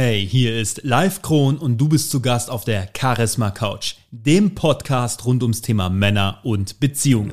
[0.00, 4.54] Hey, hier ist Live Kron und du bist zu Gast auf der Charisma Couch, dem
[4.54, 7.32] Podcast rund ums Thema Männer und Beziehungen.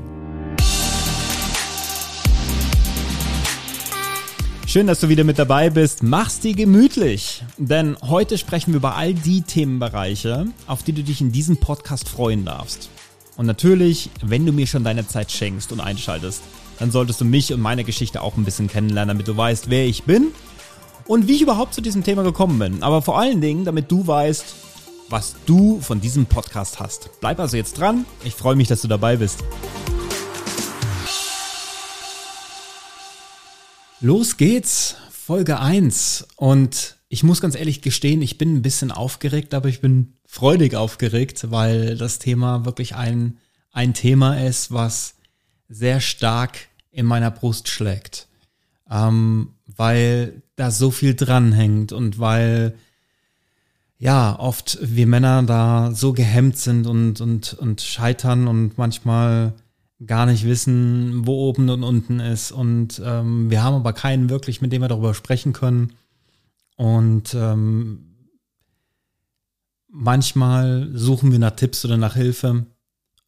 [4.65, 6.01] Schön, dass du wieder mit dabei bist.
[6.01, 11.21] Mach's dir gemütlich, denn heute sprechen wir über all die Themenbereiche, auf die du dich
[11.21, 12.89] in diesem Podcast freuen darfst.
[13.37, 16.41] Und natürlich, wenn du mir schon deine Zeit schenkst und einschaltest,
[16.79, 19.85] dann solltest du mich und meine Geschichte auch ein bisschen kennenlernen, damit du weißt, wer
[19.85, 20.31] ich bin
[21.07, 22.83] und wie ich überhaupt zu diesem Thema gekommen bin.
[22.83, 24.55] Aber vor allen Dingen, damit du weißt,
[25.09, 27.09] was du von diesem Podcast hast.
[27.19, 28.05] Bleib also jetzt dran.
[28.23, 29.43] Ich freue mich, dass du dabei bist.
[34.01, 36.27] Los geht's, Folge 1.
[36.37, 40.75] Und ich muss ganz ehrlich gestehen, ich bin ein bisschen aufgeregt, aber ich bin freudig
[40.75, 43.37] aufgeregt, weil das Thema wirklich ein,
[43.71, 45.15] ein Thema ist, was
[45.69, 46.57] sehr stark
[46.91, 48.27] in meiner Brust schlägt.
[48.89, 52.75] Ähm, weil da so viel dranhängt und weil
[53.97, 59.53] ja oft wir Männer da so gehemmt sind und, und, und scheitern und manchmal
[60.05, 62.51] gar nicht wissen, wo oben und unten ist.
[62.51, 65.93] Und ähm, wir haben aber keinen wirklich, mit dem wir darüber sprechen können.
[66.75, 68.15] Und ähm,
[69.87, 72.65] manchmal suchen wir nach Tipps oder nach Hilfe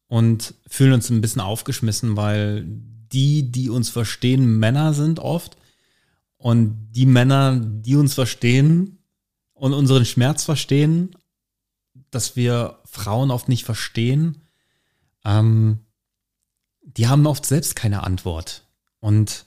[0.08, 2.66] und fühlen uns ein bisschen aufgeschmissen, weil
[3.12, 5.56] die, die uns verstehen, Männer sind oft
[6.36, 8.98] und die Männer, die uns verstehen
[9.54, 11.16] und unseren Schmerz verstehen,
[12.10, 14.42] dass wir Frauen oft nicht verstehen,
[15.24, 15.80] ähm,
[16.82, 18.64] die haben oft selbst keine Antwort.
[19.00, 19.44] Und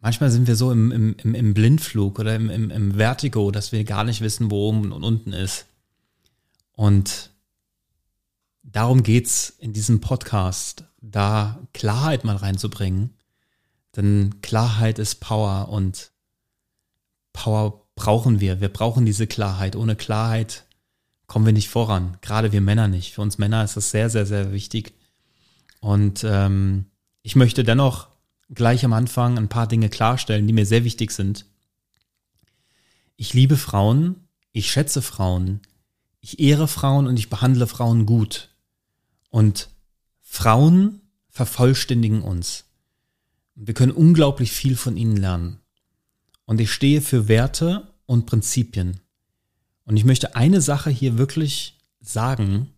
[0.00, 4.04] manchmal sind wir so im, im, im Blindflug oder im, im, Vertigo, dass wir gar
[4.04, 5.66] nicht wissen, wo oben und unten ist.
[6.72, 7.30] Und
[8.62, 13.14] darum geht's in diesem Podcast, da Klarheit mal reinzubringen
[13.96, 16.12] denn Klarheit ist Power und
[17.32, 18.60] Power brauchen wir.
[18.60, 19.76] Wir brauchen diese Klarheit.
[19.76, 20.64] Ohne Klarheit
[21.26, 22.16] kommen wir nicht voran.
[22.22, 23.14] Gerade wir Männer nicht.
[23.14, 24.94] Für uns Männer ist das sehr, sehr, sehr wichtig.
[25.80, 26.86] Und ähm,
[27.22, 28.08] ich möchte dennoch
[28.48, 31.46] gleich am Anfang ein paar Dinge klarstellen, die mir sehr wichtig sind.
[33.16, 35.60] Ich liebe Frauen, ich schätze Frauen,
[36.20, 38.50] ich ehre Frauen und ich behandle Frauen gut.
[39.32, 39.70] Und
[40.20, 41.00] Frauen
[41.30, 42.66] vervollständigen uns.
[43.54, 45.58] Wir können unglaublich viel von ihnen lernen.
[46.44, 49.00] Und ich stehe für Werte und Prinzipien.
[49.86, 52.74] Und ich möchte eine Sache hier wirklich sagen.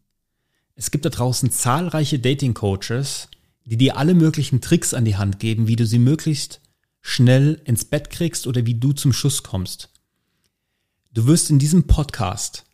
[0.76, 3.28] Es gibt da draußen zahlreiche Dating-Coaches,
[3.64, 6.60] die dir alle möglichen Tricks an die Hand geben, wie du sie möglichst
[7.00, 9.90] schnell ins Bett kriegst oder wie du zum Schuss kommst.
[11.12, 12.64] Du wirst in diesem Podcast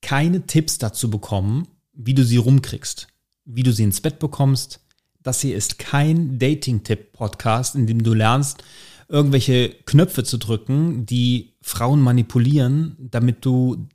[0.00, 3.06] keine Tipps dazu bekommen, wie du sie rumkriegst,
[3.44, 4.80] wie du sie ins Bett bekommst,
[5.22, 8.62] das hier ist kein Dating-Tipp-Podcast, in dem du lernst,
[9.08, 13.88] irgendwelche Knöpfe zu drücken, die Frauen manipulieren, damit du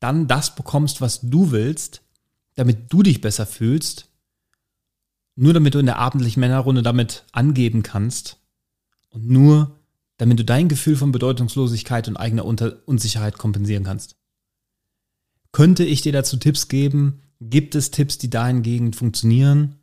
[0.00, 2.02] dann das bekommst, was du willst,
[2.54, 4.08] damit du dich besser fühlst,
[5.34, 8.38] nur damit du in der abendlichen Männerrunde damit angeben kannst
[9.10, 9.78] und nur
[10.16, 14.16] damit du dein Gefühl von Bedeutungslosigkeit und eigener Unsicherheit kompensieren kannst.
[15.52, 17.22] Könnte ich dir dazu Tipps geben?
[17.40, 19.76] Gibt es Tipps, die dahingegen funktionieren?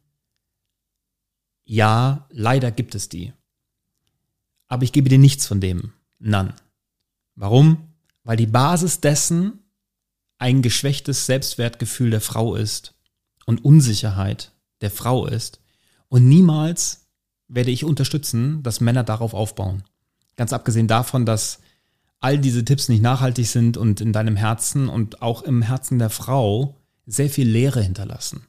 [1.66, 3.34] Ja, leider gibt es die.
[4.68, 5.94] Aber ich gebe dir nichts von dem.
[6.19, 6.56] None.
[7.36, 7.90] Warum?
[8.24, 9.59] Weil die Basis dessen
[10.40, 12.96] ein geschwächtes Selbstwertgefühl der Frau ist
[13.46, 15.62] und Unsicherheit der Frau ist.
[16.09, 17.08] Und niemals
[17.47, 19.84] werde ich unterstützen, dass Männer darauf aufbauen.
[20.36, 21.59] Ganz abgesehen davon, dass
[22.19, 26.09] all diese Tipps nicht nachhaltig sind und in deinem Herzen und auch im Herzen der
[26.09, 28.46] Frau sehr viel Leere hinterlassen.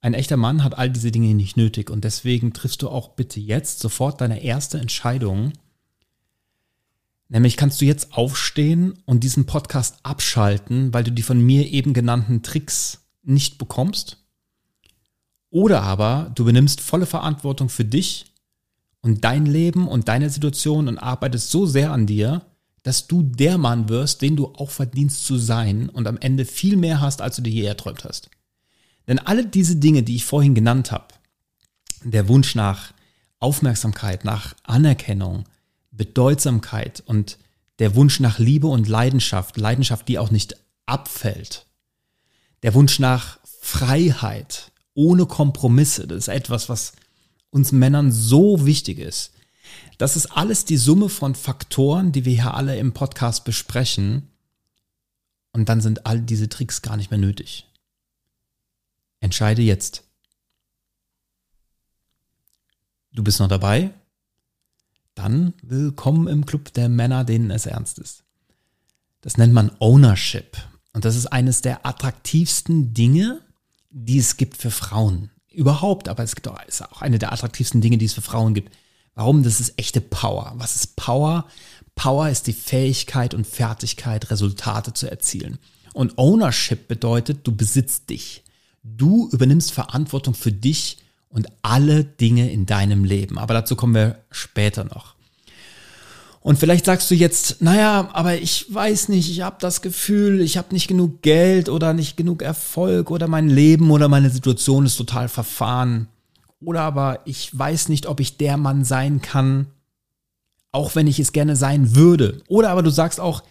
[0.00, 3.38] Ein echter Mann hat all diese Dinge nicht nötig und deswegen triffst du auch bitte
[3.38, 5.52] jetzt sofort deine erste Entscheidung.
[7.28, 11.94] Nämlich kannst du jetzt aufstehen und diesen Podcast abschalten, weil du die von mir eben
[11.94, 14.18] genannten Tricks nicht bekommst.
[15.50, 18.26] Oder aber du benimmst volle Verantwortung für dich
[19.02, 22.42] und dein Leben und deine Situation und arbeitest so sehr an dir,
[22.82, 26.76] dass du der Mann wirst, den du auch verdienst zu sein und am Ende viel
[26.76, 28.30] mehr hast, als du dir je erträumt hast.
[29.06, 31.08] Denn alle diese Dinge, die ich vorhin genannt habe,
[32.04, 32.92] der Wunsch nach
[33.38, 35.44] Aufmerksamkeit, nach Anerkennung,
[35.90, 37.38] Bedeutsamkeit und
[37.78, 40.56] der Wunsch nach Liebe und Leidenschaft, Leidenschaft, die auch nicht
[40.86, 41.66] abfällt,
[42.62, 46.92] der Wunsch nach Freiheit ohne Kompromisse, das ist etwas, was
[47.50, 49.32] uns Männern so wichtig ist.
[50.02, 54.32] Das ist alles die Summe von Faktoren, die wir hier alle im Podcast besprechen.
[55.52, 57.70] Und dann sind all diese Tricks gar nicht mehr nötig.
[59.20, 60.02] Entscheide jetzt.
[63.12, 63.94] Du bist noch dabei?
[65.14, 68.24] Dann willkommen im Club der Männer, denen es ernst ist.
[69.20, 70.56] Das nennt man Ownership.
[70.92, 73.40] Und das ist eines der attraktivsten Dinge,
[73.90, 75.30] die es gibt für Frauen.
[75.52, 78.52] Überhaupt, aber es gibt auch, ist auch eine der attraktivsten Dinge, die es für Frauen
[78.52, 78.76] gibt.
[79.14, 79.42] Warum?
[79.42, 80.54] Das ist echte Power.
[80.56, 81.46] Was ist Power?
[81.94, 85.58] Power ist die Fähigkeit und Fertigkeit, Resultate zu erzielen.
[85.92, 88.42] Und Ownership bedeutet, du besitzt dich.
[88.82, 90.98] Du übernimmst Verantwortung für dich
[91.28, 93.38] und alle Dinge in deinem Leben.
[93.38, 95.14] Aber dazu kommen wir später noch.
[96.40, 100.56] Und vielleicht sagst du jetzt, naja, aber ich weiß nicht, ich habe das Gefühl, ich
[100.56, 104.96] habe nicht genug Geld oder nicht genug Erfolg oder mein Leben oder meine Situation ist
[104.96, 106.08] total verfahren.
[106.64, 109.66] Oder aber ich weiß nicht, ob ich der Mann sein kann,
[110.70, 112.42] auch wenn ich es gerne sein würde.
[112.48, 113.42] Oder aber du sagst auch,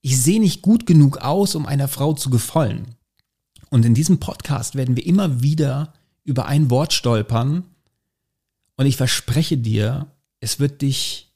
[0.00, 2.94] ich sehe nicht gut genug aus, um einer Frau zu gefallen.
[3.70, 5.92] Und in diesem Podcast werden wir immer wieder
[6.24, 7.64] über ein Wort stolpern
[8.76, 10.06] und ich verspreche dir,
[10.40, 11.28] es wird dich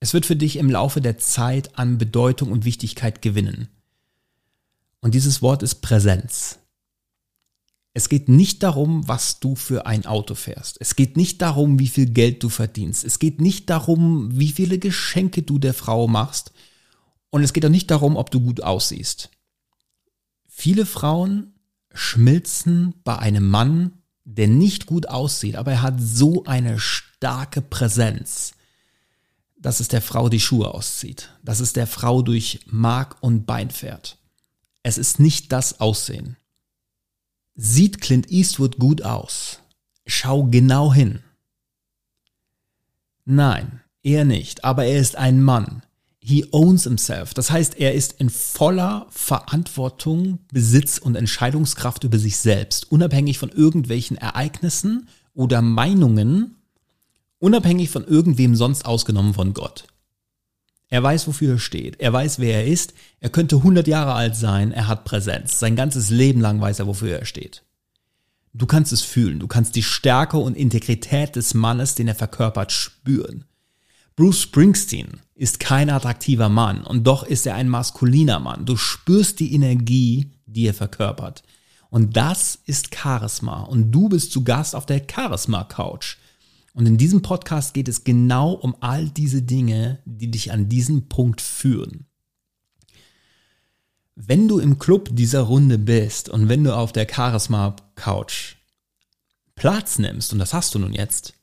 [0.00, 3.68] es wird für dich im Laufe der Zeit an Bedeutung und Wichtigkeit gewinnen.
[5.00, 6.58] Und dieses Wort ist Präsenz.
[7.96, 10.78] Es geht nicht darum, was du für ein Auto fährst.
[10.80, 13.04] Es geht nicht darum, wie viel Geld du verdienst.
[13.04, 16.52] Es geht nicht darum, wie viele Geschenke du der Frau machst.
[17.30, 19.30] Und es geht auch nicht darum, ob du gut aussiehst.
[20.48, 21.54] Viele Frauen
[21.92, 23.92] schmilzen bei einem Mann,
[24.24, 28.54] der nicht gut aussieht, aber er hat so eine starke Präsenz,
[29.56, 33.70] dass es der Frau die Schuhe auszieht, dass es der Frau durch Mark und Bein
[33.70, 34.18] fährt.
[34.82, 36.36] Es ist nicht das Aussehen.
[37.54, 39.60] Sieht Clint Eastwood gut aus?
[40.06, 41.20] Schau genau hin.
[43.24, 45.82] Nein, er nicht, aber er ist ein Mann.
[46.18, 47.34] He owns himself.
[47.34, 53.50] Das heißt, er ist in voller Verantwortung, Besitz und Entscheidungskraft über sich selbst, unabhängig von
[53.50, 56.56] irgendwelchen Ereignissen oder Meinungen,
[57.44, 59.84] Unabhängig von irgendwem sonst ausgenommen von Gott.
[60.94, 61.98] Er weiß, wofür er steht.
[61.98, 62.94] Er weiß, wer er ist.
[63.18, 64.70] Er könnte 100 Jahre alt sein.
[64.70, 65.58] Er hat Präsenz.
[65.58, 67.64] Sein ganzes Leben lang weiß er, wofür er steht.
[68.52, 69.40] Du kannst es fühlen.
[69.40, 73.44] Du kannst die Stärke und Integrität des Mannes, den er verkörpert, spüren.
[74.14, 78.64] Bruce Springsteen ist kein attraktiver Mann und doch ist er ein maskuliner Mann.
[78.64, 81.42] Du spürst die Energie, die er verkörpert.
[81.90, 83.62] Und das ist Charisma.
[83.62, 86.18] Und du bist zu Gast auf der Charisma Couch.
[86.74, 91.08] Und in diesem Podcast geht es genau um all diese Dinge, die dich an diesen
[91.08, 92.06] Punkt führen.
[94.16, 98.56] Wenn du im Club dieser Runde bist und wenn du auf der Charisma Couch
[99.54, 101.34] Platz nimmst, und das hast du nun jetzt,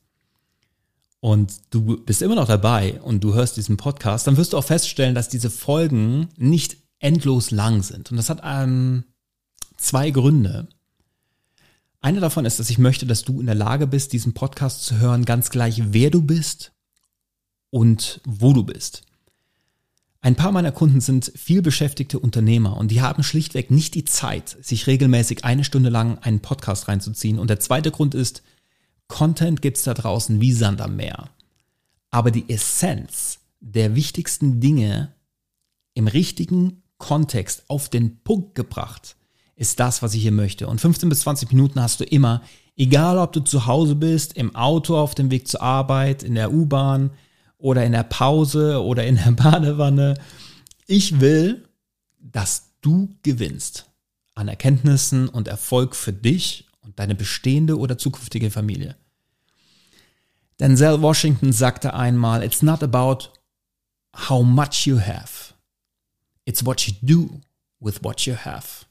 [1.20, 4.64] und du bist immer noch dabei und du hörst diesen Podcast, dann wirst du auch
[4.64, 8.10] feststellen, dass diese Folgen nicht endlos lang sind.
[8.10, 9.04] Und das hat ähm,
[9.76, 10.68] zwei Gründe.
[12.02, 14.98] Einer davon ist, dass ich möchte, dass du in der Lage bist, diesen Podcast zu
[14.98, 16.72] hören, ganz gleich, wer du bist
[17.70, 19.04] und wo du bist.
[20.20, 24.56] Ein paar meiner Kunden sind viel beschäftigte Unternehmer und die haben schlichtweg nicht die Zeit,
[24.60, 27.38] sich regelmäßig eine Stunde lang einen Podcast reinzuziehen.
[27.38, 28.42] Und der zweite Grund ist,
[29.06, 31.30] Content gibt's da draußen wie Sand am Meer.
[32.10, 35.12] Aber die Essenz der wichtigsten Dinge
[35.94, 39.14] im richtigen Kontext auf den Punkt gebracht
[39.56, 40.66] ist das, was ich hier möchte.
[40.66, 42.42] Und 15 bis 20 Minuten hast du immer,
[42.76, 46.52] egal ob du zu Hause bist, im Auto auf dem Weg zur Arbeit, in der
[46.52, 47.10] U-Bahn
[47.58, 50.14] oder in der Pause oder in der Badewanne.
[50.86, 51.68] Ich will,
[52.20, 53.86] dass du gewinnst
[54.34, 58.96] an Erkenntnissen und Erfolg für dich und deine bestehende oder zukünftige Familie.
[60.58, 63.28] Denzel Washington sagte einmal, it's not about
[64.28, 65.54] how much you have.
[66.44, 67.40] It's what you do
[67.80, 68.86] with what you have.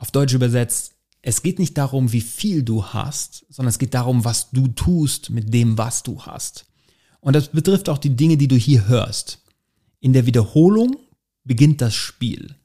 [0.00, 4.24] Auf Deutsch übersetzt, es geht nicht darum, wie viel du hast, sondern es geht darum,
[4.24, 6.64] was du tust mit dem, was du hast.
[7.20, 9.42] Und das betrifft auch die Dinge, die du hier hörst.
[10.00, 10.96] In der Wiederholung
[11.44, 12.56] beginnt das Spiel.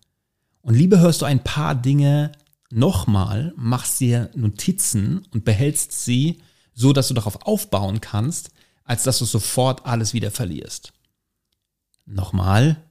[0.61, 2.31] Und lieber hörst du ein paar Dinge
[2.71, 6.41] nochmal, machst dir Notizen und behältst sie
[6.73, 8.51] so, dass du darauf aufbauen kannst,
[8.85, 10.93] als dass du sofort alles wieder verlierst.
[12.05, 12.81] Nochmal,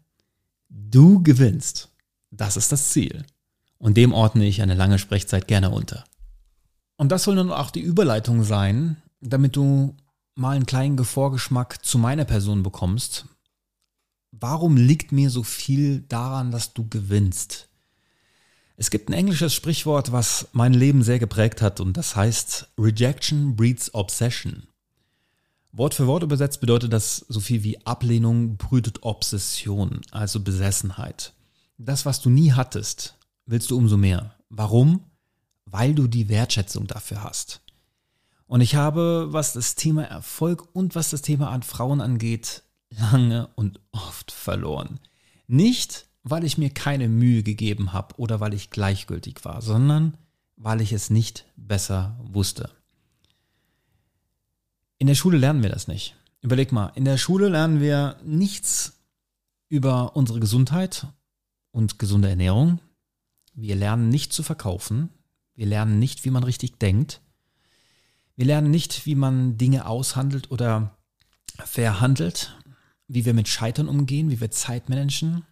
[0.69, 1.89] du gewinnst.
[2.31, 3.25] Das ist das Ziel.
[3.79, 6.05] Und dem ordne ich eine lange Sprechzeit gerne unter.
[6.97, 9.97] Und das soll nun auch die Überleitung sein, damit du
[10.35, 13.27] mal einen kleinen Vorgeschmack zu meiner Person bekommst.
[14.31, 17.69] Warum liegt mir so viel daran, dass du gewinnst?
[18.77, 23.55] Es gibt ein englisches Sprichwort, was mein Leben sehr geprägt hat und das heißt Rejection
[23.55, 24.67] breeds Obsession.
[25.71, 31.33] Wort für Wort übersetzt bedeutet das so viel wie Ablehnung brütet Obsession, also Besessenheit.
[31.79, 33.14] Das, was du nie hattest,
[33.47, 34.35] willst du umso mehr.
[34.49, 35.05] Warum?
[35.67, 37.63] Weil du die Wertschätzung dafür hast.
[38.47, 43.49] Und ich habe, was das Thema Erfolg und was das Thema an Frauen angeht, lange
[43.57, 45.01] und oft verloren.
[45.47, 50.17] Nicht, weil ich mir keine Mühe gegeben habe oder weil ich gleichgültig war, sondern
[50.57, 52.71] weil ich es nicht besser wusste.
[54.99, 56.17] In der Schule lernen wir das nicht.
[56.41, 59.01] Überleg mal, in der Schule lernen wir nichts
[59.69, 61.07] über unsere Gesundheit
[61.73, 62.81] und gesunde Ernährung.
[63.55, 65.11] Wir lernen nicht zu verkaufen.
[65.55, 67.21] Wir lernen nicht, wie man richtig denkt.
[68.37, 70.97] Wir lernen nicht, wie man Dinge aushandelt oder
[71.65, 72.59] verhandelt,
[73.07, 75.45] wie wir mit Scheitern umgehen, wie wir Zeit managen.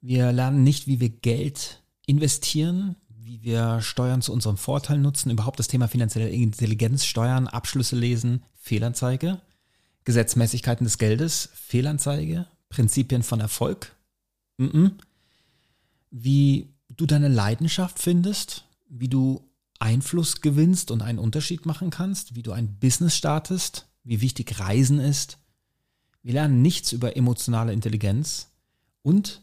[0.00, 5.58] Wir lernen nicht, wie wir Geld investieren, wie wir Steuern zu unserem Vorteil nutzen, überhaupt
[5.58, 9.40] das Thema finanzielle Intelligenz, Steuern, Abschlüsse lesen, Fehlanzeige,
[10.04, 13.94] Gesetzmäßigkeiten des Geldes, Fehlanzeige, Prinzipien von Erfolg,
[16.10, 22.42] wie du deine Leidenschaft findest, wie du Einfluss gewinnst und einen Unterschied machen kannst, wie
[22.42, 25.38] du ein Business startest, wie wichtig Reisen ist.
[26.22, 28.48] Wir lernen nichts über emotionale Intelligenz
[29.02, 29.42] und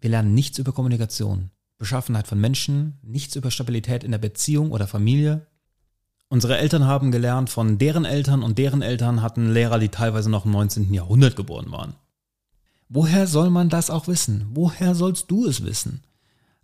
[0.00, 4.86] wir lernen nichts über Kommunikation, Beschaffenheit von Menschen, nichts über Stabilität in der Beziehung oder
[4.86, 5.46] Familie.
[6.28, 10.44] Unsere Eltern haben gelernt von deren Eltern und deren Eltern hatten Lehrer, die teilweise noch
[10.44, 10.92] im 19.
[10.94, 11.94] Jahrhundert geboren waren.
[12.88, 14.46] Woher soll man das auch wissen?
[14.54, 16.04] Woher sollst du es wissen?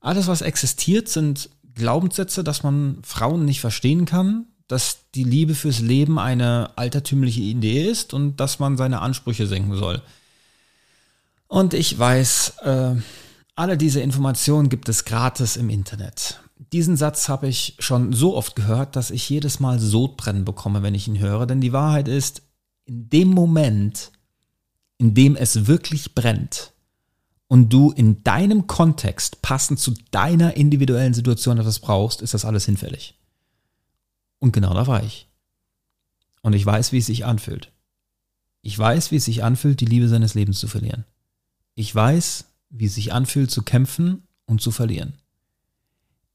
[0.05, 5.81] Alles, was existiert, sind Glaubenssätze, dass man Frauen nicht verstehen kann, dass die Liebe fürs
[5.81, 10.03] Leben eine altertümliche Idee ist und dass man seine Ansprüche senken soll.
[11.49, 12.97] Und ich weiß, äh,
[13.55, 16.39] alle diese Informationen gibt es gratis im Internet.
[16.71, 20.95] Diesen Satz habe ich schon so oft gehört, dass ich jedes Mal Sodbrennen bekomme, wenn
[20.95, 21.47] ich ihn höre.
[21.47, 22.43] Denn die Wahrheit ist,
[22.85, 24.13] in dem Moment,
[24.99, 26.74] in dem es wirklich brennt
[27.55, 32.65] und du in deinem Kontext passend zu deiner individuellen Situation etwas brauchst, ist das alles
[32.65, 33.17] hinfällig.
[34.41, 35.29] Und genau da war ich.
[36.43, 37.71] Und ich weiß, wie es sich anfühlt.
[38.63, 41.05] Ich weiß, wie es sich anfühlt, die Liebe seines Lebens zu verlieren.
[41.77, 45.15] Ich weiß, wie es sich anfühlt, zu kämpfen und zu verlieren.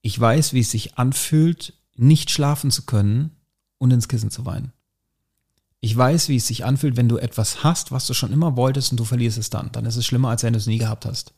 [0.01, 3.35] Ich weiß, wie es sich anfühlt, nicht schlafen zu können
[3.77, 4.71] und ins Kissen zu weinen.
[5.81, 8.91] Ich weiß, wie es sich anfühlt, wenn du etwas hast, was du schon immer wolltest
[8.91, 9.71] und du verlierst es dann.
[9.71, 11.33] Dann ist es schlimmer, als wenn du es nie gehabt hast.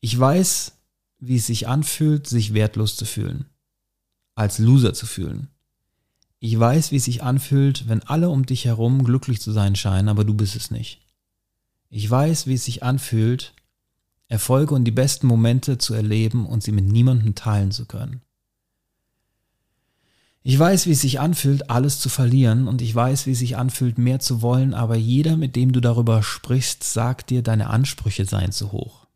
[0.00, 0.72] Ich weiß,
[1.18, 3.46] wie es sich anfühlt, sich wertlos zu fühlen.
[4.34, 5.48] Als Loser zu fühlen.
[6.40, 10.08] Ich weiß, wie es sich anfühlt, wenn alle um dich herum glücklich zu sein scheinen,
[10.08, 11.00] aber du bist es nicht.
[11.88, 13.54] Ich weiß, wie es sich anfühlt,
[14.28, 18.20] Erfolge und die besten Momente zu erleben und sie mit niemandem teilen zu können.
[20.46, 23.56] Ich weiß, wie es sich anfühlt, alles zu verlieren und ich weiß, wie es sich
[23.56, 28.26] anfühlt, mehr zu wollen, aber jeder, mit dem du darüber sprichst, sagt dir, deine Ansprüche
[28.26, 29.06] seien zu hoch.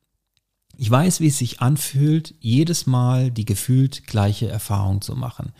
[0.79, 5.53] Ich weiß, wie es sich anfühlt, jedes Mal die gefühlt gleiche Erfahrung zu machen.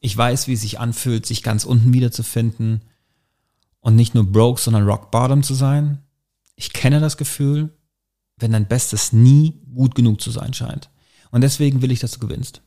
[0.00, 2.82] Ich weiß, wie es sich anfühlt, sich ganz unten wiederzufinden
[3.78, 5.98] und nicht nur broke, sondern rock bottom zu sein.
[6.56, 7.70] Ich kenne das Gefühl,
[8.38, 10.90] wenn dein Bestes nie gut genug zu sein scheint.
[11.30, 12.60] Und deswegen will ich, dass du gewinnst.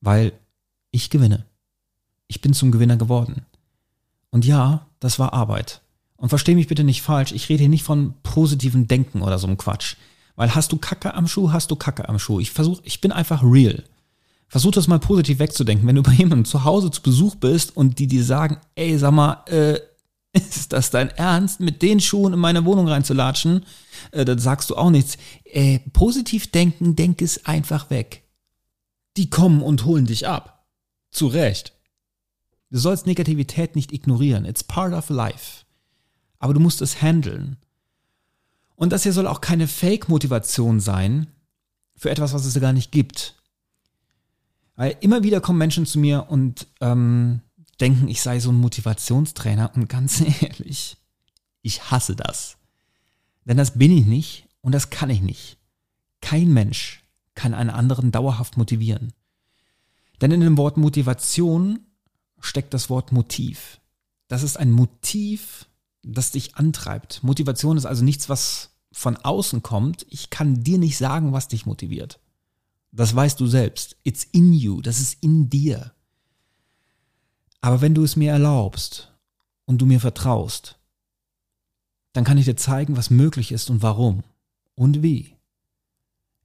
[0.00, 0.32] Weil
[0.90, 1.46] ich gewinne.
[2.30, 3.44] Ich bin zum Gewinner geworden.
[4.30, 5.80] Und ja, das war Arbeit.
[6.16, 9.48] Und versteh mich bitte nicht falsch, ich rede hier nicht von positivem Denken oder so
[9.48, 9.96] einem Quatsch.
[10.36, 12.38] Weil hast du Kacke am Schuh, hast du Kacke am Schuh.
[12.38, 13.82] Ich versuche, ich bin einfach real.
[14.46, 15.88] Versuch das mal positiv wegzudenken.
[15.88, 19.10] Wenn du bei jemandem zu Hause zu Besuch bist und die dir sagen, ey, sag
[19.10, 19.80] mal, äh,
[20.32, 23.66] ist das dein Ernst, mit den Schuhen in meine Wohnung reinzulatschen?
[24.12, 25.18] Äh, dann sagst du auch nichts.
[25.46, 28.22] Äh, positiv denken, denk es einfach weg.
[29.16, 30.64] Die kommen und holen dich ab.
[31.10, 31.72] Zu Recht.
[32.70, 34.44] Du sollst Negativität nicht ignorieren.
[34.44, 35.64] It's part of life.
[36.38, 37.56] Aber du musst es handeln.
[38.76, 41.26] Und das hier soll auch keine Fake-Motivation sein
[41.96, 43.36] für etwas, was es gar nicht gibt.
[44.76, 47.42] Weil immer wieder kommen Menschen zu mir und ähm,
[47.80, 49.72] denken, ich sei so ein Motivationstrainer.
[49.74, 50.96] Und ganz ehrlich,
[51.62, 52.56] ich hasse das.
[53.44, 55.58] Denn das bin ich nicht und das kann ich nicht.
[56.20, 57.02] Kein Mensch
[57.34, 59.12] kann einen anderen dauerhaft motivieren.
[60.20, 61.80] Denn in dem Wort Motivation
[62.40, 63.80] steckt das Wort Motiv.
[64.28, 65.66] Das ist ein Motiv,
[66.02, 67.22] das dich antreibt.
[67.22, 70.06] Motivation ist also nichts, was von außen kommt.
[70.08, 72.20] Ich kann dir nicht sagen, was dich motiviert.
[72.92, 73.96] Das weißt du selbst.
[74.02, 74.80] It's in you.
[74.80, 75.92] Das ist in dir.
[77.60, 79.12] Aber wenn du es mir erlaubst
[79.66, 80.78] und du mir vertraust,
[82.12, 84.24] dann kann ich dir zeigen, was möglich ist und warum
[84.74, 85.36] und wie.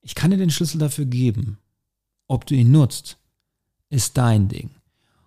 [0.01, 1.57] Ich kann dir den Schlüssel dafür geben.
[2.27, 3.17] Ob du ihn nutzt,
[3.89, 4.69] ist dein Ding.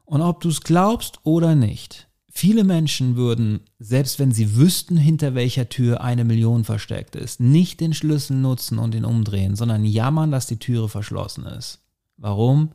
[0.09, 5.35] Und ob du es glaubst oder nicht, viele Menschen würden, selbst wenn sie wüssten, hinter
[5.35, 10.31] welcher Tür eine Million versteckt ist, nicht den Schlüssel nutzen und ihn umdrehen, sondern jammern,
[10.31, 11.81] dass die Türe verschlossen ist.
[12.17, 12.73] Warum?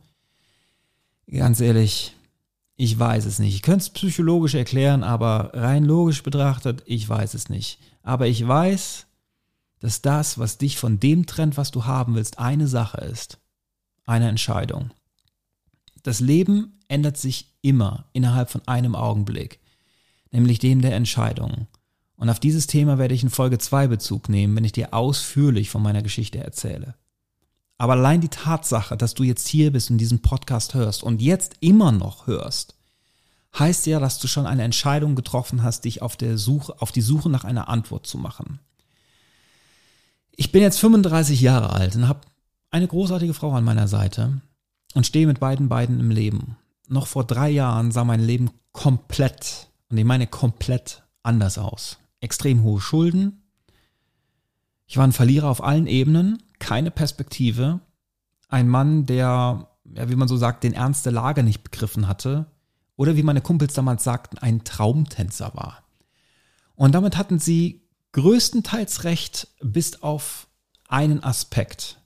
[1.28, 2.14] Ganz ehrlich,
[2.76, 3.56] ich weiß es nicht.
[3.56, 7.80] Ich könnte es psychologisch erklären, aber rein logisch betrachtet, ich weiß es nicht.
[8.04, 9.06] Aber ich weiß,
[9.80, 13.38] dass das, was dich von dem trennt, was du haben willst, eine Sache ist.
[14.06, 14.92] Eine Entscheidung.
[16.04, 19.58] Das Leben ändert sich immer innerhalb von einem Augenblick,
[20.30, 21.66] nämlich dem der Entscheidung.
[22.16, 25.70] Und auf dieses Thema werde ich in Folge 2 Bezug nehmen, wenn ich dir ausführlich
[25.70, 26.94] von meiner Geschichte erzähle.
[27.78, 31.56] Aber allein die Tatsache, dass du jetzt hier bist und diesen Podcast hörst und jetzt
[31.60, 32.76] immer noch hörst,
[33.58, 37.00] heißt ja, dass du schon eine Entscheidung getroffen hast, dich auf der Suche, auf die
[37.00, 38.60] Suche nach einer Antwort zu machen.
[40.36, 42.20] Ich bin jetzt 35 Jahre alt und habe
[42.70, 44.42] eine großartige Frau an meiner Seite
[44.94, 46.56] und stehe mit beiden beiden im Leben.
[46.88, 51.98] Noch vor drei Jahren sah mein Leben komplett, und ich meine komplett anders aus.
[52.20, 53.42] Extrem hohe Schulden.
[54.86, 57.80] Ich war ein Verlierer auf allen Ebenen, keine Perspektive.
[58.48, 62.46] Ein Mann, der, ja, wie man so sagt, den Ernst der Lage nicht begriffen hatte.
[62.96, 65.82] Oder wie meine Kumpels damals sagten, ein Traumtänzer war.
[66.76, 67.82] Und damit hatten sie
[68.12, 70.48] größtenteils recht, bis auf
[70.88, 72.00] einen Aspekt.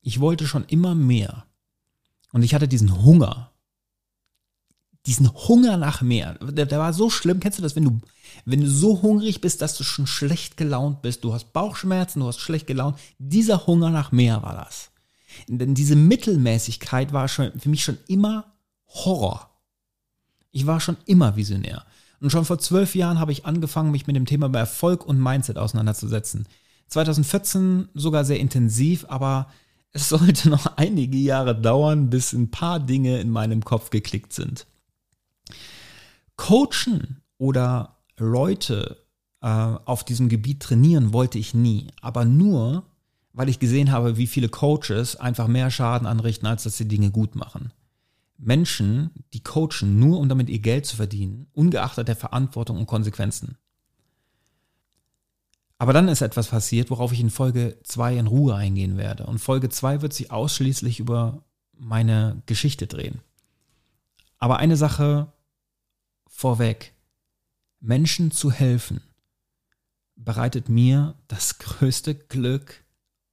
[0.00, 1.44] Ich wollte schon immer mehr.
[2.32, 3.52] Und ich hatte diesen Hunger.
[5.06, 6.34] Diesen Hunger nach mehr.
[6.34, 7.40] Der, der, war so schlimm.
[7.40, 8.00] Kennst du das, wenn du,
[8.44, 11.24] wenn du so hungrig bist, dass du schon schlecht gelaunt bist?
[11.24, 12.98] Du hast Bauchschmerzen, du hast schlecht gelaunt.
[13.18, 14.90] Dieser Hunger nach mehr war das.
[15.48, 18.52] Denn diese Mittelmäßigkeit war schon, für mich schon immer
[18.88, 19.50] Horror.
[20.50, 21.84] Ich war schon immer visionär.
[22.20, 25.58] Und schon vor zwölf Jahren habe ich angefangen, mich mit dem Thema Erfolg und Mindset
[25.58, 26.46] auseinanderzusetzen.
[26.88, 29.48] 2014 sogar sehr intensiv, aber
[29.92, 34.66] es sollte noch einige Jahre dauern, bis ein paar Dinge in meinem Kopf geklickt sind.
[36.36, 39.04] Coachen oder Leute
[39.42, 42.84] äh, auf diesem Gebiet trainieren wollte ich nie, aber nur,
[43.32, 47.10] weil ich gesehen habe, wie viele Coaches einfach mehr Schaden anrichten, als dass sie Dinge
[47.10, 47.72] gut machen.
[48.38, 53.56] Menschen, die coachen, nur um damit ihr Geld zu verdienen, ungeachtet der Verantwortung und Konsequenzen.
[55.82, 59.26] Aber dann ist etwas passiert, worauf ich in Folge 2 in Ruhe eingehen werde.
[59.26, 61.42] Und Folge 2 wird sich ausschließlich über
[61.76, 63.20] meine Geschichte drehen.
[64.38, 65.32] Aber eine Sache
[66.28, 66.94] vorweg.
[67.80, 69.00] Menschen zu helfen
[70.14, 72.84] bereitet mir das größte Glück,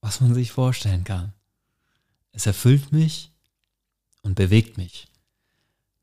[0.02, 1.34] was man sich vorstellen kann.
[2.32, 3.32] Es erfüllt mich
[4.24, 5.08] und bewegt mich.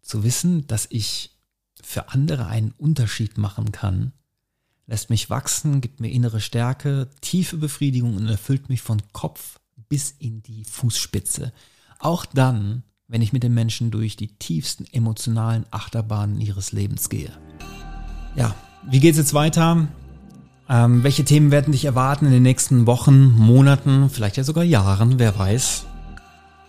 [0.00, 1.36] Zu wissen, dass ich
[1.82, 4.12] für andere einen Unterschied machen kann,
[4.86, 10.14] lässt mich wachsen, gibt mir innere Stärke, tiefe Befriedigung und erfüllt mich von Kopf bis
[10.18, 11.52] in die Fußspitze.
[11.98, 17.30] Auch dann, wenn ich mit den Menschen durch die tiefsten emotionalen Achterbahnen ihres Lebens gehe.
[18.34, 18.54] Ja,
[18.88, 19.88] wie geht's jetzt weiter?
[20.68, 25.18] Ähm, welche Themen werden dich erwarten in den nächsten Wochen, Monaten, vielleicht ja sogar Jahren,
[25.18, 25.86] wer weiß.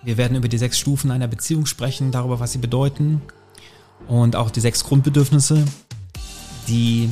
[0.04, 3.22] Wir werden über die sechs Stufen einer Beziehung sprechen, darüber, was sie bedeuten
[4.08, 5.66] und auch die sechs Grundbedürfnisse,
[6.68, 7.10] die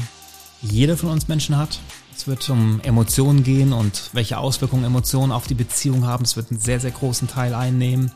[0.69, 1.79] jeder von uns Menschen hat.
[2.15, 6.23] Es wird um Emotionen gehen und welche Auswirkungen Emotionen auf die Beziehung haben.
[6.23, 8.11] Es wird einen sehr, sehr großen Teil einnehmen.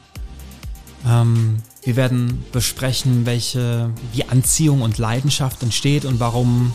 [1.05, 6.73] Ähm, wir werden besprechen, welche, wie Anziehung und Leidenschaft entsteht und warum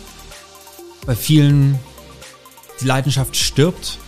[1.06, 1.78] bei vielen
[2.80, 3.98] die Leidenschaft stirbt.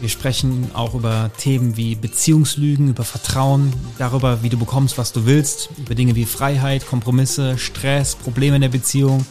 [0.00, 5.26] Wir sprechen auch über Themen wie Beziehungslügen, über Vertrauen, darüber, wie du bekommst, was du
[5.26, 9.24] willst, über Dinge wie Freiheit, Kompromisse, Stress, Probleme in der Beziehung,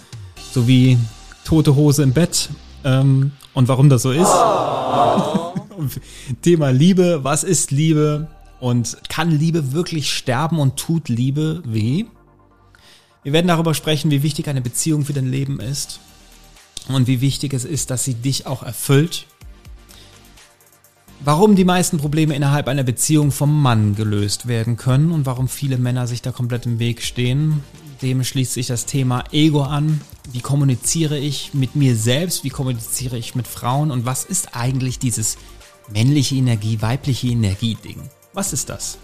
[0.53, 0.97] sowie
[1.43, 2.49] tote Hose im Bett
[2.83, 4.27] ähm, und warum das so ist.
[4.27, 5.53] Oh.
[6.41, 8.27] Thema Liebe, was ist Liebe
[8.59, 12.05] und kann Liebe wirklich sterben und tut Liebe weh?
[13.23, 15.99] Wir werden darüber sprechen, wie wichtig eine Beziehung für dein Leben ist
[16.87, 19.27] und wie wichtig es ist, dass sie dich auch erfüllt.
[21.23, 25.77] Warum die meisten Probleme innerhalb einer Beziehung vom Mann gelöst werden können und warum viele
[25.77, 27.63] Männer sich da komplett im Weg stehen.
[28.01, 30.01] Dem schließt sich das Thema Ego an.
[30.33, 32.43] Wie kommuniziere ich mit mir selbst?
[32.43, 33.91] Wie kommuniziere ich mit Frauen?
[33.91, 35.37] Und was ist eigentlich dieses
[35.91, 38.01] männliche Energie, weibliche Energie Ding?
[38.33, 38.97] Was ist das?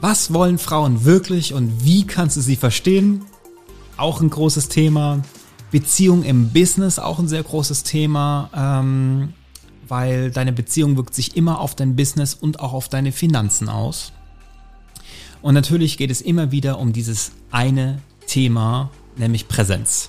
[0.00, 3.24] Was wollen Frauen wirklich und wie kannst du sie verstehen?
[3.96, 5.22] Auch ein großes Thema.
[5.72, 9.32] Beziehung im Business, auch ein sehr großes Thema, ähm,
[9.88, 14.12] weil deine Beziehung wirkt sich immer auf dein Business und auch auf deine Finanzen aus.
[15.42, 20.08] Und natürlich geht es immer wieder um dieses eine Thema, nämlich Präsenz.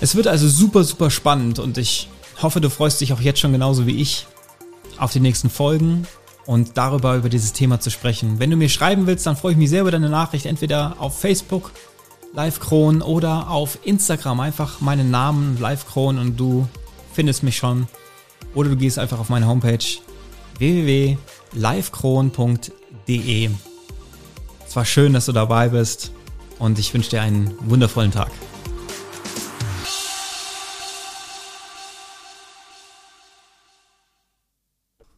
[0.00, 2.08] Es wird also super, super spannend und ich
[2.42, 4.26] hoffe, du freust dich auch jetzt schon genauso wie ich
[4.98, 6.06] auf die nächsten Folgen
[6.44, 8.38] und darüber über dieses Thema zu sprechen.
[8.38, 11.18] Wenn du mir schreiben willst, dann freue ich mich sehr über deine Nachricht, entweder auf
[11.18, 11.72] Facebook,
[12.34, 14.40] LiveKron oder auf Instagram.
[14.40, 16.68] Einfach meinen Namen, LiveKron und du
[17.12, 17.88] findest mich schon.
[18.54, 19.78] Oder du gehst einfach auf meine Homepage
[20.58, 23.50] www.livekron.de.
[24.66, 26.12] Es war schön, dass du dabei bist
[26.58, 28.30] und ich wünsche dir einen wundervollen Tag.